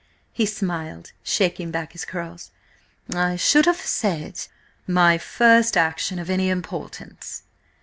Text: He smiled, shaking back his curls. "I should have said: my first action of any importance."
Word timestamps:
He 0.33 0.47
smiled, 0.47 1.11
shaking 1.23 1.69
back 1.69 1.91
his 1.91 2.05
curls. 2.05 2.49
"I 3.13 3.35
should 3.35 3.67
have 3.67 3.79
said: 3.79 4.47
my 4.87 5.19
first 5.19 5.77
action 5.77 6.17
of 6.17 6.27
any 6.27 6.49
importance." 6.49 7.43